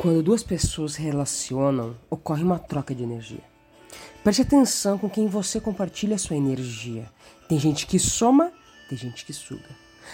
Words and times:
Quando 0.00 0.22
duas 0.22 0.42
pessoas 0.42 0.94
se 0.94 1.02
relacionam, 1.02 1.94
ocorre 2.08 2.42
uma 2.42 2.58
troca 2.58 2.94
de 2.94 3.02
energia. 3.02 3.44
Preste 4.24 4.40
atenção 4.40 4.96
com 4.96 5.10
quem 5.10 5.26
você 5.26 5.60
compartilha 5.60 6.16
sua 6.16 6.38
energia. 6.38 7.04
Tem 7.46 7.58
gente 7.58 7.86
que 7.86 7.98
soma, 7.98 8.50
tem 8.88 8.96
gente 8.96 9.26
que 9.26 9.34
suga. 9.34 9.68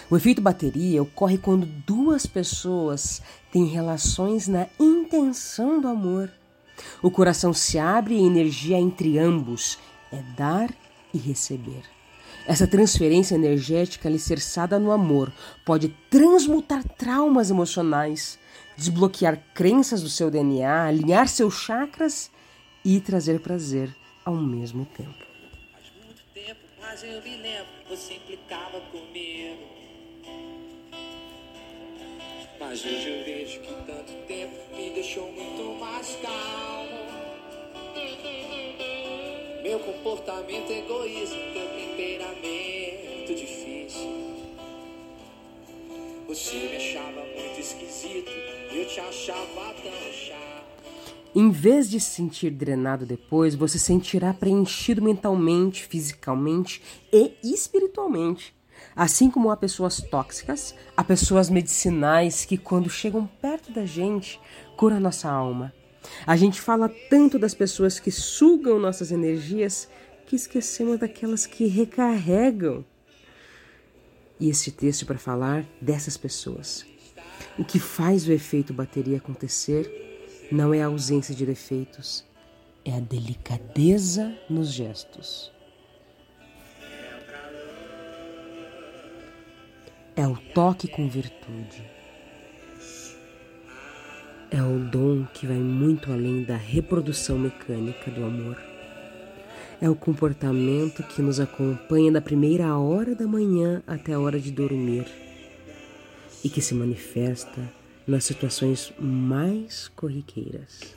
O 0.09 0.17
efeito 0.17 0.41
bateria 0.41 1.01
ocorre 1.01 1.37
quando 1.37 1.65
duas 1.65 2.25
pessoas 2.25 3.21
têm 3.49 3.63
relações 3.63 4.45
na 4.49 4.67
intenção 4.77 5.79
do 5.79 5.87
amor. 5.87 6.29
O 7.01 7.09
coração 7.09 7.53
se 7.53 7.79
abre 7.79 8.15
e 8.15 8.17
a 8.17 8.27
energia 8.27 8.77
entre 8.77 9.17
ambos 9.17 9.79
é 10.11 10.21
dar 10.35 10.69
e 11.13 11.17
receber. 11.17 11.83
Essa 12.45 12.67
transferência 12.67 13.35
energética 13.35 14.09
alicerçada 14.09 14.77
no 14.77 14.91
amor 14.91 15.31
pode 15.65 15.95
transmutar 16.09 16.83
traumas 16.97 17.49
emocionais, 17.49 18.37
desbloquear 18.77 19.43
crenças 19.55 20.03
do 20.03 20.09
seu 20.09 20.29
DNA, 20.29 20.85
alinhar 20.85 21.27
seus 21.27 21.55
chakras 21.55 22.31
e 22.85 23.01
trazer 23.01 23.39
prazer 23.41 23.93
ao 24.23 24.35
mesmo 24.35 24.85
tempo. 24.85 25.25
Faz 25.73 25.91
muito 26.05 26.21
tempo, 26.33 26.61
mas 26.79 27.03
eu 27.03 27.21
me 27.21 27.37
lembro, 27.37 27.67
você 27.89 28.13
implicava 28.13 28.79
comigo. 28.91 29.77
Mas 32.59 32.85
hoje 32.85 33.09
eu 33.09 33.25
vejo 33.25 33.59
que 33.61 33.73
tanto 33.85 34.13
tempo 34.27 34.75
me 34.75 34.89
deixou 34.91 35.31
muito 35.31 35.79
mais 35.79 36.17
calmo. 36.21 37.07
Meu 39.63 39.79
comportamento 39.79 40.71
egoísta, 40.71 41.35
teu 41.35 41.67
temperamento 41.67 43.35
difícil. 43.35 44.27
Você 46.27 46.55
me 46.55 46.75
achava 46.75 47.26
esquisito, 47.67 48.31
eu 48.71 48.87
te 48.87 48.99
achava 48.99 49.73
tão 49.83 50.13
chato. 50.13 50.47
Em 51.35 51.51
vez 51.51 51.89
de 51.89 51.99
se 51.99 52.11
sentir 52.11 52.49
drenado 52.49 53.05
depois, 53.05 53.55
você 53.55 53.77
sentirá 53.77 54.33
preenchido 54.33 55.01
mentalmente, 55.01 55.85
fisicamente 55.85 56.81
e 57.11 57.33
espiritualmente. 57.43 58.55
Assim 58.95 59.29
como 59.29 59.51
há 59.51 59.57
pessoas 59.57 60.01
tóxicas, 60.01 60.73
há 60.95 61.03
pessoas 61.03 61.49
medicinais 61.49 62.45
que, 62.45 62.57
quando 62.57 62.89
chegam 62.89 63.27
perto 63.41 63.71
da 63.71 63.85
gente, 63.85 64.39
curam 64.77 64.99
nossa 64.99 65.29
alma. 65.29 65.73
A 66.25 66.35
gente 66.35 66.61
fala 66.61 66.89
tanto 67.09 67.37
das 67.37 67.53
pessoas 67.53 67.99
que 67.99 68.11
sugam 68.11 68.79
nossas 68.79 69.11
energias 69.11 69.89
que 70.25 70.35
esquecemos 70.35 70.99
daquelas 70.99 71.45
que 71.45 71.67
recarregam 71.67 72.85
e 74.39 74.49
este 74.49 74.71
texto 74.71 75.05
para 75.05 75.17
falar 75.17 75.65
dessas 75.81 76.15
pessoas. 76.15 76.85
O 77.57 77.65
que 77.65 77.79
faz 77.79 78.27
o 78.27 78.31
efeito 78.31 78.73
bateria 78.73 79.17
acontecer 79.17 80.47
não 80.51 80.73
é 80.73 80.81
a 80.81 80.87
ausência 80.87 81.35
de 81.35 81.45
defeitos, 81.45 82.23
é 82.85 82.93
a 82.93 82.99
delicadeza 82.99 84.33
nos 84.49 84.71
gestos. 84.71 85.51
É 90.15 90.27
o 90.27 90.35
toque 90.53 90.87
com 90.87 91.07
virtude. 91.07 91.83
É 94.49 94.61
o 94.63 94.79
dom 94.79 95.25
que 95.33 95.45
vai 95.45 95.57
muito 95.57 96.11
além 96.11 96.43
da 96.43 96.55
reprodução 96.55 97.37
mecânica 97.37 98.09
do 98.09 98.23
amor 98.23 98.57
é 99.79 99.89
o 99.89 99.95
comportamento 99.95 101.03
que 101.03 101.21
nos 101.21 101.39
acompanha 101.39 102.11
da 102.11 102.21
primeira 102.21 102.75
hora 102.77 103.13
da 103.13 103.27
manhã 103.27 103.83
até 103.85 104.13
a 104.13 104.19
hora 104.19 104.39
de 104.39 104.51
dormir 104.51 105.05
e 106.43 106.49
que 106.49 106.61
se 106.61 106.73
manifesta 106.73 107.61
nas 108.07 108.23
situações 108.23 108.93
mais 108.99 109.89
corriqueiras. 109.89 110.95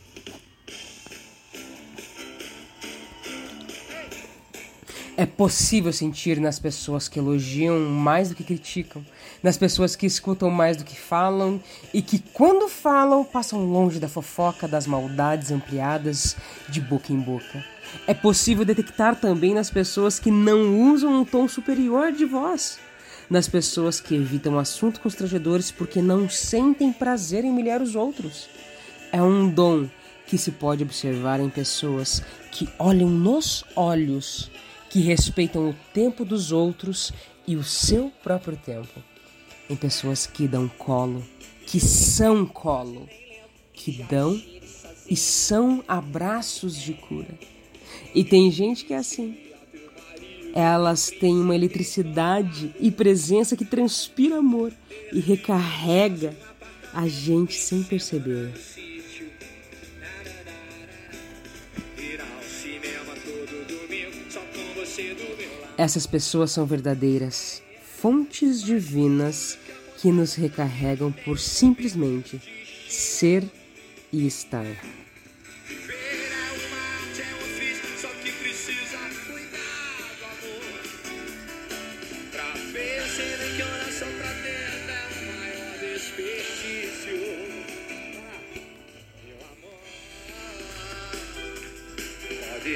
É 5.16 5.26
possível 5.26 5.92
sentir 5.92 6.40
nas 6.40 6.58
pessoas 6.58 7.06
que 7.06 7.18
elogiam 7.18 7.78
mais 7.80 8.30
do 8.30 8.34
que 8.34 8.42
criticam, 8.42 9.04
nas 9.42 9.58
pessoas 9.58 9.94
que 9.94 10.06
escutam 10.06 10.48
mais 10.48 10.78
do 10.78 10.84
que 10.84 10.98
falam 10.98 11.62
e 11.92 12.00
que, 12.00 12.18
quando 12.18 12.68
falam, 12.68 13.22
passam 13.22 13.66
longe 13.66 13.98
da 13.98 14.08
fofoca, 14.08 14.66
das 14.66 14.86
maldades 14.86 15.50
ampliadas 15.50 16.36
de 16.70 16.80
boca 16.80 17.12
em 17.12 17.20
boca. 17.20 17.62
É 18.06 18.14
possível 18.14 18.64
detectar 18.64 19.14
também 19.14 19.52
nas 19.52 19.70
pessoas 19.70 20.18
que 20.18 20.30
não 20.30 20.90
usam 20.90 21.20
um 21.20 21.24
tom 21.24 21.46
superior 21.46 22.12
de 22.12 22.24
voz, 22.24 22.78
nas 23.30 23.48
pessoas 23.48 24.00
que 24.00 24.16
evitam 24.16 24.58
assuntos 24.58 25.00
constrangedores 25.00 25.70
porque 25.70 26.02
não 26.02 26.28
sentem 26.28 26.92
prazer 26.92 27.44
em 27.44 27.50
humilhar 27.50 27.80
os 27.80 27.94
outros. 27.94 28.48
É 29.12 29.22
um 29.22 29.48
dom 29.48 29.88
que 30.26 30.36
se 30.36 30.50
pode 30.50 30.82
observar 30.82 31.40
em 31.40 31.48
pessoas 31.48 32.22
que 32.50 32.68
olham 32.78 33.08
nos 33.08 33.64
olhos, 33.76 34.50
que 34.88 35.00
respeitam 35.00 35.70
o 35.70 35.76
tempo 35.94 36.24
dos 36.24 36.50
outros 36.50 37.12
e 37.46 37.54
o 37.54 37.62
seu 37.62 38.12
próprio 38.22 38.56
tempo. 38.56 39.00
Em 39.68 39.76
pessoas 39.76 40.26
que 40.26 40.48
dão 40.48 40.68
colo, 40.68 41.24
que 41.66 41.78
são 41.78 42.44
colo, 42.44 43.08
que 43.72 44.02
dão 44.02 44.40
e 45.08 45.16
são 45.16 45.84
abraços 45.86 46.76
de 46.76 46.94
cura. 46.94 47.38
E 48.12 48.24
tem 48.24 48.50
gente 48.50 48.84
que 48.84 48.92
é 48.92 48.96
assim. 48.96 49.36
Elas 50.54 51.10
têm 51.10 51.40
uma 51.40 51.54
eletricidade 51.54 52.74
e 52.80 52.90
presença 52.90 53.56
que 53.56 53.64
transpira 53.64 54.38
amor 54.38 54.72
e 55.12 55.20
recarrega 55.20 56.36
a 56.92 57.06
gente 57.06 57.54
sem 57.54 57.82
perceber. 57.82 58.52
Essas 65.78 66.06
pessoas 66.06 66.50
são 66.50 66.66
verdadeiras 66.66 67.62
fontes 67.82 68.62
divinas 68.62 69.58
que 69.98 70.10
nos 70.10 70.34
recarregam 70.34 71.12
por 71.12 71.38
simplesmente 71.38 72.40
ser 72.88 73.44
e 74.12 74.26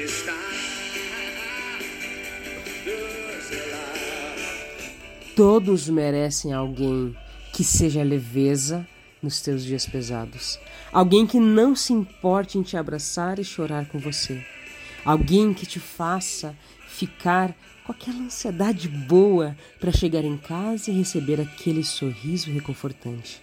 estar. 0.05 0.33
Todos 5.35 5.89
merecem 5.89 6.53
alguém 6.53 7.15
que 7.53 7.63
seja 7.63 8.03
leveza 8.03 8.87
nos 9.21 9.41
teus 9.41 9.63
dias 9.63 9.85
pesados. 9.85 10.59
Alguém 10.91 11.27
que 11.27 11.39
não 11.39 11.75
se 11.75 11.91
importe 11.91 12.57
em 12.57 12.61
te 12.61 12.77
abraçar 12.77 13.39
e 13.39 13.43
chorar 13.43 13.87
com 13.87 13.99
você. 13.99 14.45
Alguém 15.03 15.53
que 15.53 15.65
te 15.65 15.79
faça 15.79 16.55
ficar 16.95 17.55
com 17.83 17.91
aquela 17.91 18.19
ansiedade 18.19 18.87
boa 18.87 19.55
para 19.79 19.91
chegar 19.91 20.23
em 20.23 20.37
casa 20.37 20.89
e 20.89 20.97
receber 20.97 21.39
aquele 21.39 21.83
sorriso 21.83 22.51
reconfortante. 22.51 23.41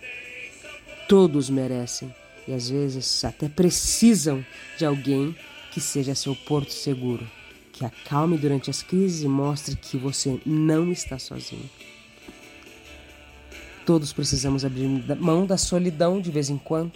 Todos 1.08 1.50
merecem 1.50 2.12
e 2.48 2.52
às 2.52 2.68
vezes 2.68 3.24
até 3.24 3.48
precisam 3.48 4.44
de 4.76 4.84
alguém 4.84 5.36
que 5.70 5.80
seja 5.80 6.14
seu 6.14 6.34
porto 6.34 6.72
seguro, 6.72 7.28
que 7.72 7.84
acalme 7.84 8.36
durante 8.36 8.68
as 8.68 8.82
crises 8.82 9.22
e 9.22 9.28
mostre 9.28 9.76
que 9.76 9.96
você 9.96 10.40
não 10.44 10.90
está 10.90 11.18
sozinho. 11.18 11.70
Todos 13.84 14.12
precisamos 14.12 14.64
abrir 14.64 14.86
mão 15.18 15.44
da 15.44 15.56
solidão 15.56 16.20
de 16.20 16.30
vez 16.30 16.50
em 16.50 16.58
quando 16.58 16.92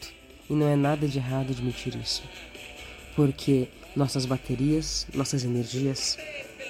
e 0.48 0.54
não 0.54 0.66
é 0.66 0.76
nada 0.76 1.06
de 1.06 1.18
errado 1.18 1.50
admitir 1.50 1.94
isso, 1.96 2.22
porque 3.14 3.68
nossas 3.96 4.26
baterias, 4.26 5.06
nossas 5.14 5.42
energias 5.42 6.18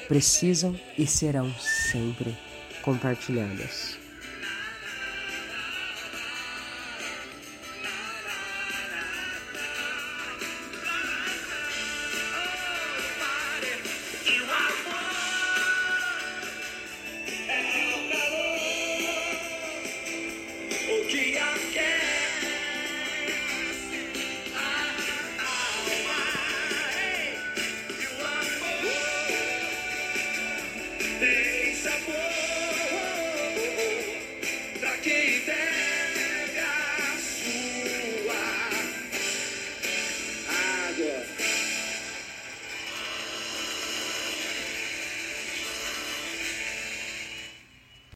precisam 0.06 0.78
e 0.96 1.06
serão 1.06 1.52
sempre 1.90 2.36
compartilhadas. 2.82 4.05